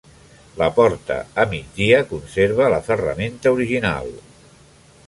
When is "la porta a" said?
0.61-1.45